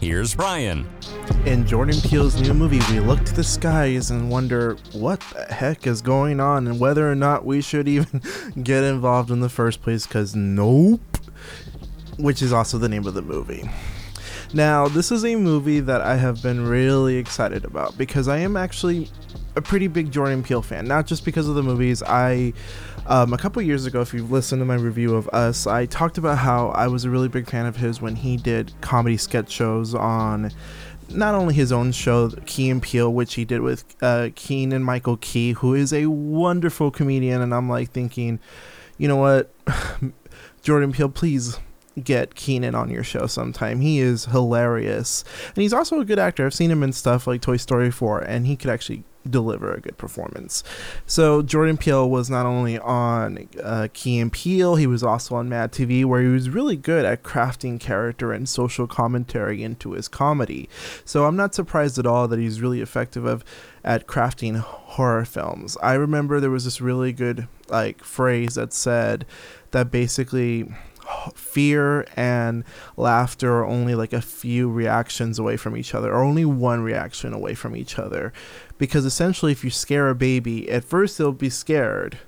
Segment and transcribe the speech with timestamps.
[0.00, 0.88] here's Brian.
[1.44, 5.86] In Jordan Peele's new movie, we look to the skies and wonder what the heck
[5.86, 8.22] is going on and whether or not we should even
[8.62, 11.00] get involved in the first place, because nope.
[12.18, 13.68] Which is also the name of the movie.
[14.52, 18.56] Now, this is a movie that I have been really excited about because I am
[18.56, 19.08] actually
[19.54, 20.86] a pretty big Jordan Peele fan.
[20.86, 22.02] Not just because of the movies.
[22.02, 22.52] I
[23.06, 26.18] um, a couple years ago, if you've listened to my review of Us, I talked
[26.18, 29.50] about how I was a really big fan of his when he did comedy sketch
[29.50, 30.50] shows on
[31.08, 35.52] not only his own show, Key and Peele, which he did with uh, Keegan-Michael Key,
[35.52, 37.40] who is a wonderful comedian.
[37.40, 38.38] And I'm like thinking,
[38.98, 39.52] you know what,
[40.62, 41.58] Jordan Peele, please
[42.00, 43.80] get Keegan on your show sometime.
[43.80, 45.24] He is hilarious.
[45.54, 46.46] And he's also a good actor.
[46.46, 49.80] I've seen him in stuff like Toy Story 4, and he could actually deliver a
[49.80, 50.64] good performance.
[51.06, 55.48] So Jordan Peele was not only on uh, Key and Peele, he was also on
[55.48, 60.08] Mad TV, where he was really good at crafting character and social commentary into his
[60.08, 60.68] comedy.
[61.04, 63.44] So I'm not surprised at all that he's really effective of
[63.84, 65.76] at crafting horror films.
[65.82, 69.24] I remember there was this really good like phrase that said
[69.70, 70.72] that basically
[71.34, 72.64] fear and
[72.96, 77.32] laughter are only like a few reactions away from each other, or only one reaction
[77.32, 78.32] away from each other.
[78.78, 82.18] Because essentially, if you scare a baby, at first they'll be scared,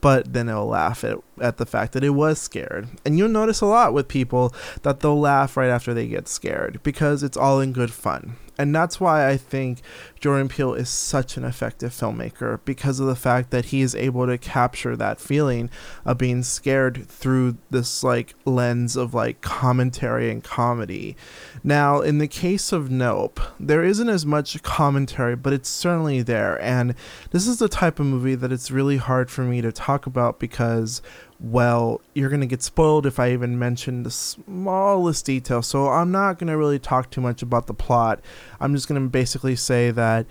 [0.00, 2.88] but then they'll laugh at, at the fact that it was scared.
[3.04, 6.80] And you'll notice a lot with people that they'll laugh right after they get scared
[6.82, 8.36] because it's all in good fun.
[8.58, 9.80] And that's why I think
[10.18, 14.26] Jordan Peele is such an effective filmmaker because of the fact that he is able
[14.26, 15.70] to capture that feeling
[16.04, 21.16] of being scared through this like lens of like commentary and comedy.
[21.62, 26.60] Now, in the case of Nope, there isn't as much commentary, but it's certainly there.
[26.60, 26.96] And
[27.30, 30.40] this is the type of movie that it's really hard for me to talk about
[30.40, 31.00] because
[31.40, 35.62] well, you're going to get spoiled if I even mention the smallest detail.
[35.62, 38.20] So I'm not going to really talk too much about the plot.
[38.60, 40.26] I'm just going to basically say that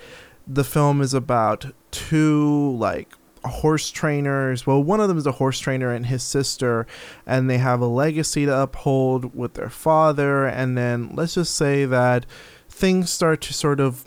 [0.46, 3.13] the film is about two, like,
[3.46, 4.67] horse trainers.
[4.67, 6.85] Well, one of them is a horse trainer and his sister,
[7.25, 10.46] and they have a legacy to uphold with their father.
[10.46, 12.25] And then let's just say that
[12.69, 14.06] things start to sort of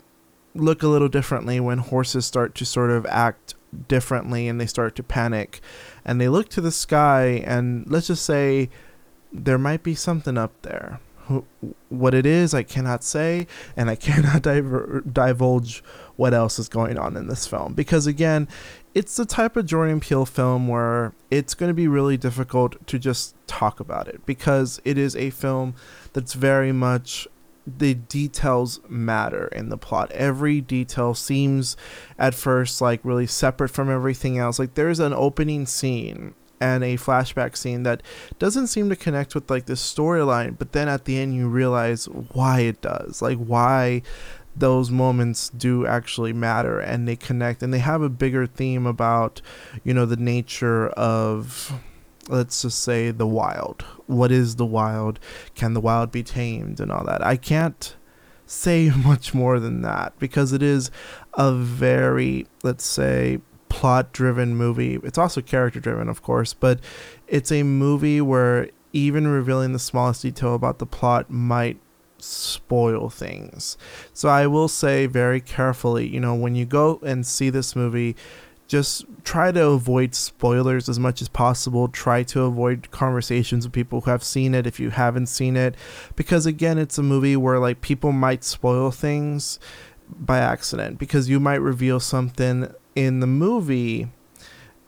[0.53, 3.55] look a little differently when horses start to sort of act
[3.87, 5.61] differently and they start to panic
[6.05, 8.69] and they look to the sky and let's just say
[9.31, 10.99] there might be something up there.
[11.87, 13.47] What it is i cannot say
[13.77, 15.81] and i cannot diver- divulge
[16.17, 17.73] what else is going on in this film.
[17.73, 18.47] Because again
[18.93, 22.99] it's the type of jordan peele film where it's going to be really difficult to
[22.99, 25.73] just talk about it because it is a film
[26.11, 27.27] that's very much
[27.65, 30.11] the details matter in the plot.
[30.11, 31.77] Every detail seems
[32.17, 34.59] at first like really separate from everything else.
[34.59, 38.01] Like there's an opening scene and a flashback scene that
[38.39, 42.05] doesn't seem to connect with like the storyline, but then at the end you realize
[42.05, 43.21] why it does.
[43.21, 44.01] Like why
[44.55, 49.41] those moments do actually matter and they connect and they have a bigger theme about,
[49.83, 51.73] you know, the nature of
[52.27, 53.83] let's just say the wild.
[54.07, 55.19] What is the wild?
[55.55, 57.25] Can the wild be tamed and all that?
[57.25, 57.95] I can't
[58.45, 60.91] say much more than that because it is
[61.33, 63.39] a very, let's say,
[63.69, 64.99] plot driven movie.
[65.03, 66.79] It's also character driven, of course, but
[67.27, 71.79] it's a movie where even revealing the smallest detail about the plot might
[72.17, 73.77] spoil things.
[74.13, 78.15] So I will say very carefully, you know, when you go and see this movie,
[78.71, 81.89] just try to avoid spoilers as much as possible.
[81.89, 85.75] Try to avoid conversations with people who have seen it if you haven't seen it.
[86.15, 89.59] Because again, it's a movie where like people might spoil things
[90.09, 94.07] by accident because you might reveal something in the movie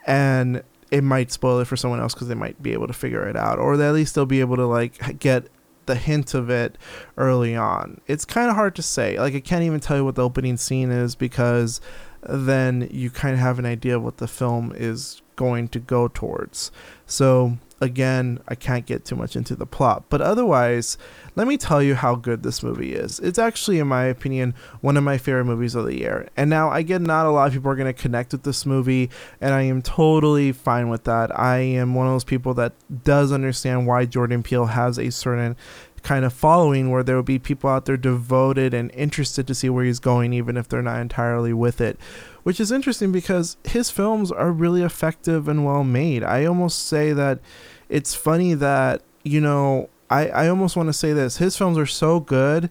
[0.07, 3.27] and it might spoil it for someone else because they might be able to figure
[3.27, 5.47] it out or at least they'll be able to like get
[5.87, 6.77] the hint of it
[7.17, 7.99] early on.
[8.07, 9.19] It's kind of hard to say.
[9.19, 11.81] Like I can't even tell you what the opening scene is because
[12.27, 16.07] then you kind of have an idea of what the film is going to go
[16.07, 16.71] towards.
[17.05, 20.97] So, again, I can't get too much into the plot, but otherwise,
[21.35, 23.19] let me tell you how good this movie is.
[23.19, 26.29] It's actually, in my opinion, one of my favorite movies of the year.
[26.37, 28.65] And now, I get not a lot of people are going to connect with this
[28.65, 29.09] movie,
[29.41, 31.37] and I am totally fine with that.
[31.37, 32.73] I am one of those people that
[33.03, 35.55] does understand why Jordan Peele has a certain
[36.03, 39.69] kind of following where there will be people out there devoted and interested to see
[39.69, 41.97] where he's going, even if they're not entirely with it.
[42.43, 46.23] Which is interesting because his films are really effective and well made.
[46.23, 47.39] I almost say that
[47.87, 51.85] it's funny that, you know, I, I almost want to say this his films are
[51.85, 52.69] so good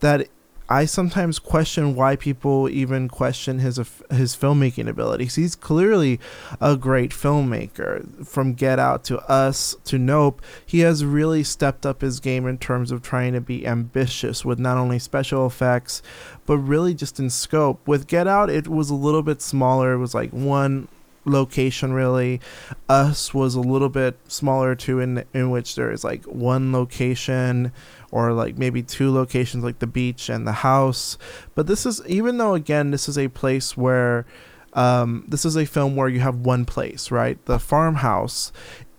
[0.00, 0.28] that
[0.68, 3.76] I sometimes question why people even question his
[4.10, 5.34] his filmmaking abilities.
[5.34, 6.20] He's clearly
[6.60, 8.26] a great filmmaker.
[8.26, 12.58] From Get Out to Us to Nope, he has really stepped up his game in
[12.58, 16.02] terms of trying to be ambitious with not only special effects,
[16.46, 17.86] but really just in scope.
[17.86, 19.92] With Get Out, it was a little bit smaller.
[19.92, 20.88] It was like one
[21.24, 22.40] location really.
[22.88, 27.72] Us was a little bit smaller too in in which there is like one location
[28.10, 31.18] or like maybe two locations like the beach and the house.
[31.54, 34.26] But this is even though again this is a place where
[34.74, 38.52] um, this is a film where you have one place right the farmhouse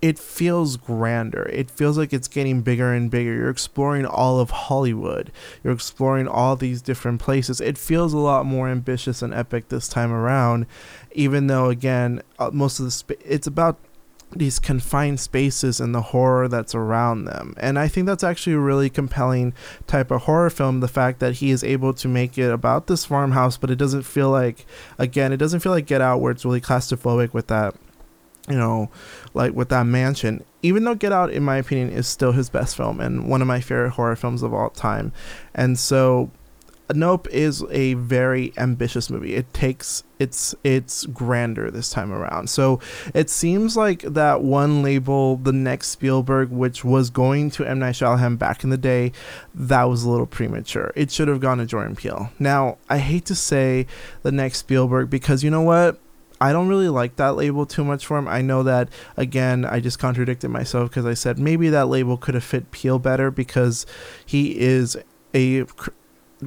[0.03, 1.43] it feels grander.
[1.43, 3.33] It feels like it's getting bigger and bigger.
[3.33, 5.31] You're exploring all of Hollywood.
[5.63, 7.61] You're exploring all these different places.
[7.61, 10.65] It feels a lot more ambitious and epic this time around,
[11.13, 13.79] even though again, uh, most of the sp- it's about
[14.35, 17.53] these confined spaces and the horror that's around them.
[17.57, 19.53] And I think that's actually a really compelling
[19.88, 20.80] type of horror film.
[20.80, 24.03] The fact that he is able to make it about this farmhouse, but it doesn't
[24.03, 24.65] feel like,
[24.97, 27.75] again, it doesn't feel like Get Out, where it's really claustrophobic with that,
[28.50, 28.89] you know,
[29.33, 30.44] like with that mansion.
[30.62, 33.47] Even though Get Out, in my opinion, is still his best film and one of
[33.47, 35.12] my favorite horror films of all time.
[35.53, 36.31] And so
[36.95, 39.35] Nope is a very ambitious movie.
[39.35, 42.49] It takes it's it's grander this time around.
[42.49, 42.79] So
[43.13, 47.95] it seems like that one label, the next Spielberg, which was going to M Night
[47.95, 49.11] Shyamalan back in the day,
[49.53, 50.91] that was a little premature.
[50.95, 52.31] It should have gone to Jordan Peele.
[52.39, 53.87] Now I hate to say
[54.21, 55.99] the next Spielberg because you know what.
[56.41, 58.27] I don't really like that label too much for him.
[58.27, 62.33] I know that again, I just contradicted myself because I said maybe that label could
[62.33, 63.85] have fit Peele better because
[64.25, 64.97] he is
[65.33, 65.65] a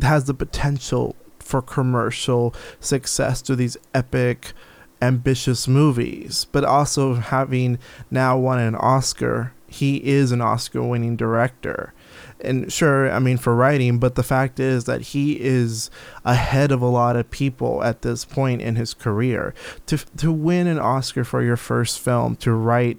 [0.03, 4.53] has the potential for commercial success to these epic
[5.01, 6.47] ambitious movies.
[6.51, 7.79] But also having
[8.11, 11.93] now won an oscar he is an oscar winning director.
[12.41, 15.91] And sure i mean for writing but the fact is that he is
[16.25, 19.55] ahead of a lot of people at this point in his career.
[19.87, 22.99] To to win an oscar for your first film to write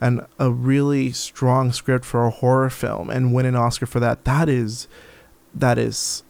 [0.00, 4.24] and a really strong script for a horror film and win an oscar for that
[4.24, 4.88] that is
[5.54, 6.22] that is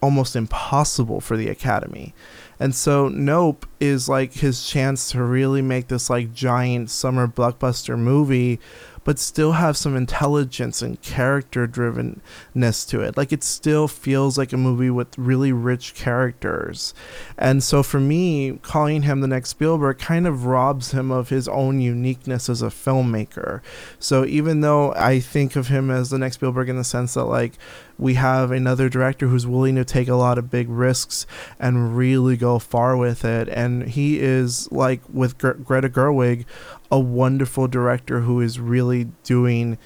[0.00, 2.14] almost impossible for the Academy.
[2.60, 7.98] And so Nope is like his chance to really make this like giant summer blockbuster
[7.98, 8.58] movie
[9.04, 13.16] but still have some intelligence and character drivenness to it.
[13.16, 16.94] Like it still feels like a movie with really rich characters.
[17.36, 21.48] And so for me, calling him the next Spielberg kind of robs him of his
[21.48, 23.60] own uniqueness as a filmmaker.
[23.98, 27.24] So even though I think of him as the next Spielberg in the sense that
[27.24, 27.54] like
[27.98, 31.26] we have another director who's willing to take a lot of big risks
[31.58, 36.44] and really go far with it and he is like with Gre- Greta Gerwig
[36.90, 39.78] a wonderful director who is really doing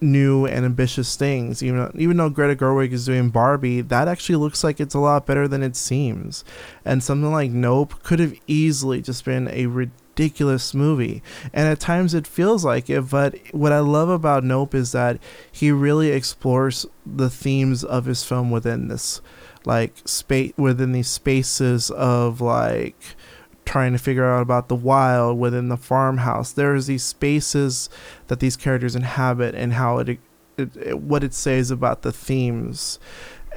[0.00, 1.62] new and ambitious things.
[1.62, 5.26] Even even though Greta Gerwig is doing Barbie, that actually looks like it's a lot
[5.26, 6.44] better than it seems.
[6.84, 11.22] And something like Nope could have easily just been a ridiculous movie.
[11.52, 15.18] And at times it feels like it, but what I love about Nope is that
[15.50, 19.20] he really explores the themes of his film within this
[19.64, 23.16] like space within these spaces of like
[23.66, 26.52] trying to figure out about the wild within the farmhouse.
[26.52, 27.90] There's these spaces
[28.28, 32.98] that these characters inhabit and how it, it, it what it says about the themes.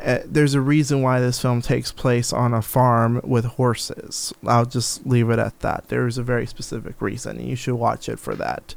[0.01, 4.33] Uh, there's a reason why this film takes place on a farm with horses.
[4.45, 5.89] I'll just leave it at that.
[5.89, 8.75] There is a very specific reason, and you should watch it for that.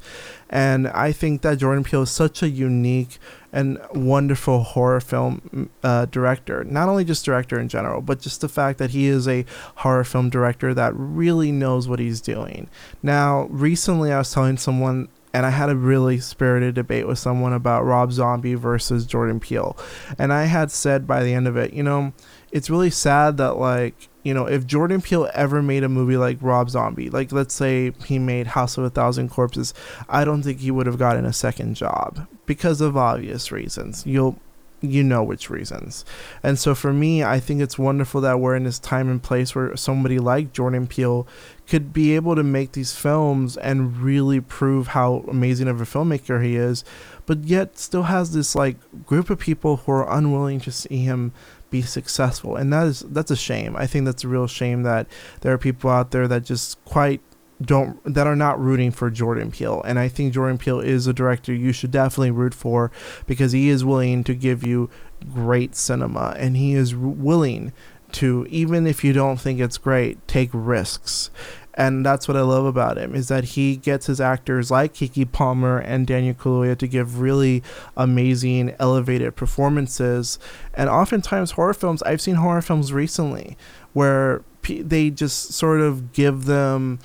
[0.50, 3.18] And I think that Jordan Peele is such a unique
[3.52, 6.64] and wonderful horror film uh, director.
[6.64, 9.44] Not only just director in general, but just the fact that he is a
[9.76, 12.68] horror film director that really knows what he's doing.
[13.02, 17.52] Now, recently I was telling someone and I had a really spirited debate with someone
[17.52, 19.76] about Rob Zombie versus Jordan Peele.
[20.18, 22.12] And I had said by the end of it, you know,
[22.50, 26.38] it's really sad that like you know if Jordan Peele ever made a movie like
[26.40, 29.72] Rob Zombie, like let's say he made House of a Thousand Corpses,
[30.08, 34.06] I don't think he would have gotten a second job because of obvious reasons.
[34.06, 34.38] You'll
[34.82, 36.04] you know which reasons.
[36.42, 39.54] And so for me, I think it's wonderful that we're in this time and place
[39.54, 41.26] where somebody like Jordan Peele
[41.66, 46.44] could be able to make these films and really prove how amazing of a filmmaker
[46.44, 46.84] he is,
[47.24, 51.32] but yet still has this like group of people who are unwilling to see him
[51.70, 52.56] be successful.
[52.56, 53.76] And that is that's a shame.
[53.76, 55.06] I think that's a real shame that
[55.40, 57.20] there are people out there that just quite
[57.66, 59.82] don't that are not rooting for Jordan Peele.
[59.84, 62.90] And I think Jordan Peele is a director you should definitely root for
[63.26, 64.90] because he is willing to give you
[65.32, 67.72] great cinema and he is willing
[68.12, 71.30] to even if you don't think it's great, take risks.
[71.74, 75.32] And that's what I love about him is that he gets his actors like Keke
[75.32, 77.62] Palmer and Daniel Kaluuya to give really
[77.96, 80.38] amazing, elevated performances.
[80.74, 83.56] And oftentimes, horror films, I've seen horror films recently
[83.94, 86.98] where they just sort of give them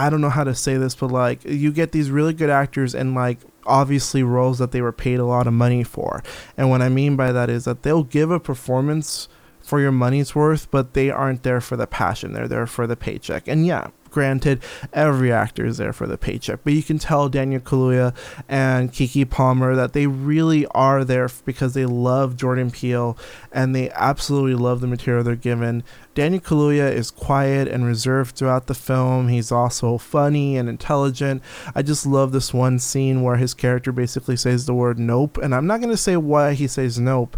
[0.00, 2.94] I don't know how to say this, but like you get these really good actors
[2.94, 6.22] and like obviously roles that they were paid a lot of money for.
[6.56, 9.28] And what I mean by that is that they'll give a performance
[9.60, 12.32] for your money's worth, but they aren't there for the passion.
[12.32, 13.46] They're there for the paycheck.
[13.46, 14.62] And yeah, granted,
[14.92, 18.14] every actor is there for the paycheck, but you can tell Daniel Kaluuya
[18.48, 23.16] and Keke Palmer that they really are there because they love Jordan Peele
[23.52, 25.82] and they absolutely love the material they're given.
[26.14, 29.28] Daniel Kaluuya is quiet and reserved throughout the film.
[29.28, 31.42] He's also funny and intelligent.
[31.74, 35.54] I just love this one scene where his character basically says the word nope, and
[35.54, 37.36] I'm not going to say why he says nope,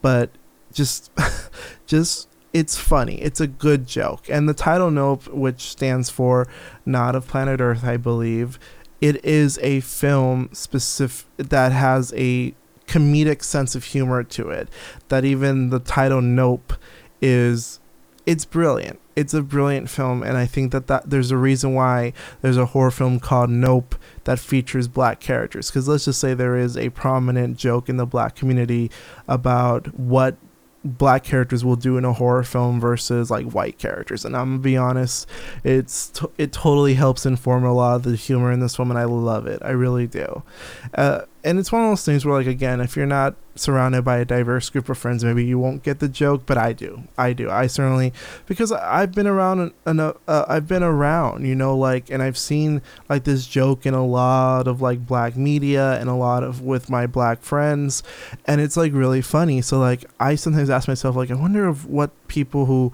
[0.00, 0.30] but
[0.72, 1.10] just
[1.86, 3.20] just it's funny.
[3.22, 4.28] It's a good joke.
[4.28, 6.46] And the title Nope, which stands for
[6.84, 8.58] Not of Planet Earth, I believe,
[9.00, 12.54] it is a film specific that has a
[12.86, 14.68] comedic sense of humor to it.
[15.08, 16.74] That even the title Nope
[17.20, 17.80] is
[18.26, 19.00] it's brilliant.
[19.16, 22.66] It's a brilliant film and I think that, that there's a reason why there's a
[22.66, 26.90] horror film called Nope that features black characters cuz let's just say there is a
[26.90, 28.90] prominent joke in the black community
[29.26, 30.36] about what
[30.84, 34.24] black characters will do in a horror film versus like white characters.
[34.24, 35.28] And i'm gonna be honest
[35.64, 38.98] it's t- it totally helps inform a lot of the humor in this film and
[38.98, 39.60] i love it.
[39.62, 40.42] I really do.
[40.94, 44.18] Uh, and it's one of those things where like again if you're not surrounded by
[44.18, 47.02] a diverse group of friends maybe you won't get the joke but i do.
[47.18, 47.50] I do.
[47.50, 48.12] I certainly
[48.46, 52.80] because i've been around and uh, i've been around you know like and i've seen
[53.08, 56.88] like this joke in a lot of like black media and a lot of with
[56.88, 58.02] my black friends
[58.46, 59.60] and it's like really funny.
[59.60, 62.92] So like i sometimes ask myself like i wonder if what people who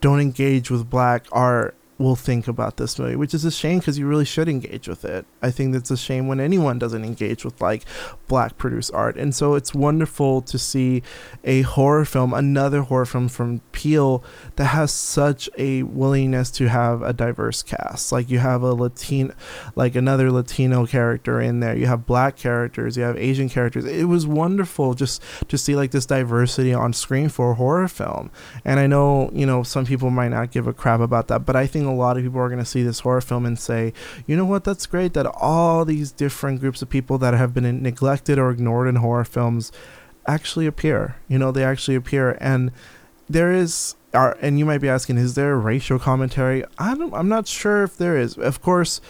[0.00, 3.98] don't engage with black art will think about this movie, which is a shame because
[3.98, 5.26] you really should engage with it.
[5.42, 7.84] I think that's a shame when anyone doesn't engage with like
[8.28, 9.16] black produced art.
[9.16, 11.02] And so it's wonderful to see
[11.42, 14.22] a horror film, another horror film from Peele
[14.56, 18.12] that has such a willingness to have a diverse cast.
[18.12, 19.34] Like you have a Latino,
[19.74, 21.76] like another Latino character in there.
[21.76, 23.84] You have black characters, you have Asian characters.
[23.84, 28.30] It was wonderful just to see like this diversity on screen for a horror film.
[28.64, 31.56] And I know, you know, some people might not give a crap about that, but
[31.56, 33.92] I think a lot of people are going to see this horror film and say,
[34.26, 37.82] you know what, that's great that all these different groups of people that have been
[37.82, 39.72] neglected or ignored in horror films
[40.26, 41.16] actually appear.
[41.26, 42.36] You know, they actually appear.
[42.40, 42.70] And
[43.28, 46.64] there is are and you might be asking is there racial commentary?
[46.78, 48.36] I don't i'm not sure if there is.
[48.38, 49.00] Of course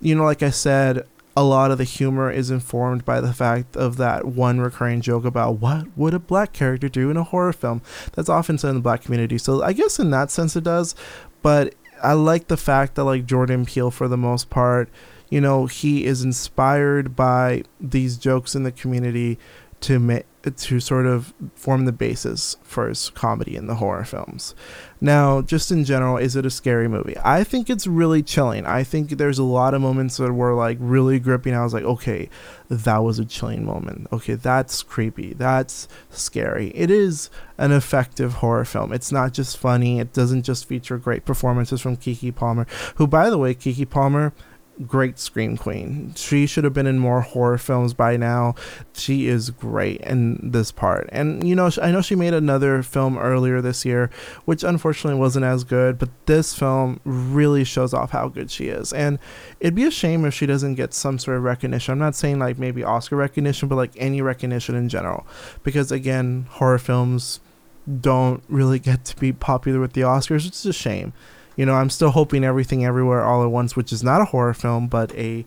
[0.00, 3.76] you know like i said a lot of the humor is informed by the fact
[3.76, 7.52] of that one recurring joke about what would a black character do in a horror
[7.52, 7.80] film?
[8.14, 9.38] That's often said in the black community.
[9.38, 10.94] So i guess in that sense it does
[11.42, 14.88] but I like the fact that like Jordan Peele for the most part,
[15.28, 19.38] you know, he is inspired by these jokes in the community
[19.80, 20.26] to make
[20.56, 24.54] to sort of form the basis for his comedy in the horror films.
[25.00, 27.16] Now, just in general, is it a scary movie?
[27.24, 28.66] I think it's really chilling.
[28.66, 31.54] I think there's a lot of moments that were like really gripping.
[31.54, 32.28] I was like, okay,
[32.68, 34.08] that was a chilling moment.
[34.12, 35.34] Okay, that's creepy.
[35.34, 36.72] That's scary.
[36.74, 38.92] It is an effective horror film.
[38.92, 40.00] It's not just funny.
[40.00, 44.32] It doesn't just feature great performances from Keke Palmer, who, by the way, Keke Palmer
[44.86, 46.12] great scream queen.
[46.14, 48.54] She should have been in more horror films by now.
[48.92, 51.08] She is great in this part.
[51.12, 54.10] And you know, I know she made another film earlier this year,
[54.44, 58.92] which unfortunately wasn't as good, but this film really shows off how good she is.
[58.92, 59.18] And
[59.60, 61.92] it'd be a shame if she doesn't get some sort of recognition.
[61.92, 65.26] I'm not saying like maybe Oscar recognition, but like any recognition in general.
[65.62, 67.40] Because again, horror films
[68.00, 71.12] don't really get to be popular with the Oscars, which is a shame
[71.58, 74.54] you know, I'm still hoping everything everywhere all at once, which is not a horror
[74.54, 75.44] film, but a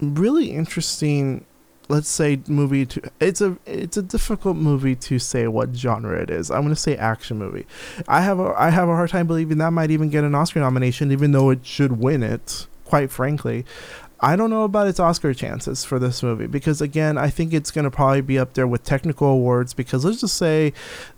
[0.00, 1.44] really interesting
[1.88, 6.30] let's say movie to it's a it's a difficult movie to say what genre it
[6.30, 6.48] is.
[6.48, 7.66] I'm to say action movie.
[8.06, 10.60] I have a I have a hard time believing that might even get an Oscar
[10.60, 13.66] nomination even though it should win it, quite frankly.
[14.24, 17.72] I don't know about its Oscar chances for this movie because again, I think it's
[17.72, 20.72] going to probably be up there with technical awards because let's just say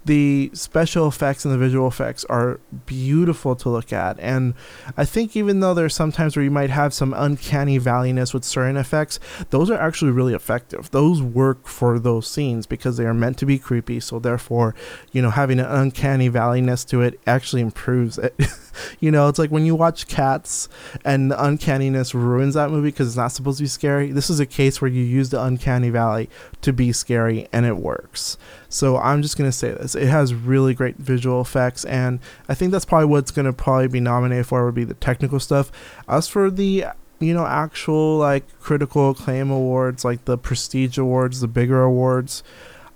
[0.04, 4.18] the special effects and the visual effects are beautiful to look at.
[4.20, 4.54] And
[4.96, 8.76] I think even though there's sometimes where you might have some uncanny valleyness with certain
[8.76, 9.18] effects,
[9.50, 10.90] those are actually really effective.
[10.90, 14.00] Those work for those scenes because they are meant to be creepy.
[14.00, 14.74] So therefore,
[15.12, 18.34] you know, having an uncanny valleyness to it actually improves it.
[19.00, 20.68] you know, it's like when you watch Cats
[21.04, 24.12] and the uncanniness ruins that movie because it's not supposed to be scary.
[24.12, 26.28] This is a case where you use the uncanny valley
[26.60, 28.36] to be scary and it works.
[28.68, 32.72] So I'm just gonna say this: it has really great visual effects, and I think
[32.72, 35.70] that's probably what's gonna probably be nominated for would be the technical stuff.
[36.08, 36.86] As for the
[37.20, 42.42] you know actual like critical acclaim awards, like the prestige awards, the bigger awards,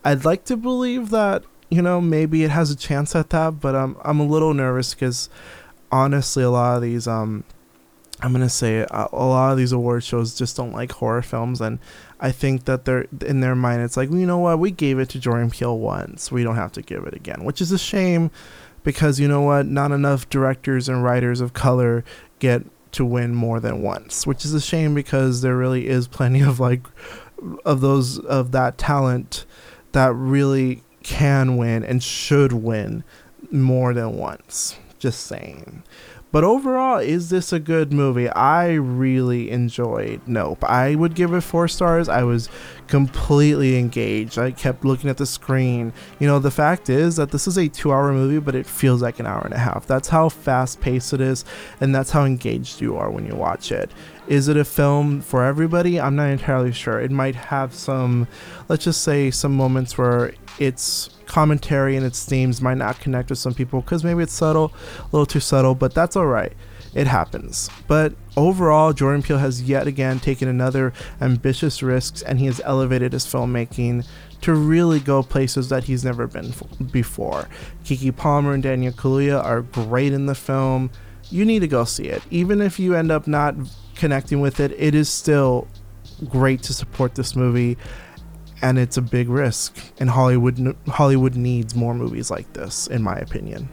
[0.05, 3.75] I'd like to believe that you know maybe it has a chance at that, but
[3.75, 5.29] I'm I'm a little nervous because
[5.91, 7.45] honestly, a lot of these um
[8.21, 11.61] I'm gonna say a, a, lot of these award shows just don't like horror films,
[11.61, 11.79] and
[12.19, 13.83] I think that they're in their mind.
[13.83, 14.59] It's like, well, you know what?
[14.59, 16.33] We gave it to Jordan Peele once.
[16.33, 18.31] We don't have to give it again, which is a shame,
[18.83, 19.67] because you know what?
[19.67, 22.05] Not enough directors and writers of color
[22.41, 26.41] get to win more than once, which is a shame because there really is plenty
[26.41, 26.83] of like
[27.65, 29.45] of those of that talent
[29.93, 33.05] that really can win and should win
[33.51, 34.77] more than once.
[34.99, 35.83] Just saying.
[36.31, 38.29] But overall, is this a good movie?
[38.29, 40.63] I really enjoyed Nope.
[40.65, 42.09] I would give it four stars.
[42.09, 42.51] I was
[42.87, 44.39] completely engaged.
[44.39, 45.93] I kept looking at the screen.
[46.19, 49.01] You know, the fact is that this is a two hour movie, but it feels
[49.01, 49.87] like an hour and a half.
[49.87, 51.45] That's how fast paced it is,
[51.81, 53.91] and that's how engaged you are when you watch it.
[54.27, 55.99] Is it a film for everybody?
[55.99, 57.01] I'm not entirely sure.
[57.01, 58.29] It might have some,
[58.69, 63.39] let's just say, some moments where it's commentary and its themes might not connect with
[63.39, 66.53] some people because maybe it's subtle, a little too subtle, but that's all right.
[66.95, 67.69] It happens.
[67.87, 73.13] But overall, Jordan Peele has yet again taken another ambitious risks and he has elevated
[73.13, 74.07] his filmmaking
[74.41, 76.53] to really go places that he's never been
[76.91, 77.49] before.
[77.85, 80.91] Keke Palmer and Daniel Kaluuya are great in the film.
[81.31, 82.23] You need to go see it.
[82.31, 83.55] Even if you end up not
[83.95, 85.69] connecting with it, it is still
[86.29, 87.77] great to support this movie
[88.63, 89.77] and it's a big risk.
[90.01, 93.69] And hollywood hollywood needs more movies like this in my opinion